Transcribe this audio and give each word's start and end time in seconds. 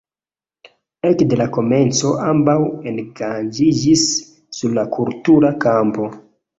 Ekde 1.09 1.37
la 1.41 1.47
komenco 1.57 2.15
ambaŭ 2.31 2.57
engaĝiĝis 2.95 4.09
sur 4.35 4.79
la 4.83 4.91
kultura 5.01 5.57
kampo. 5.69 6.15